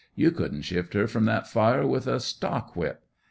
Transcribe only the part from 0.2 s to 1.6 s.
couldn't shift her from that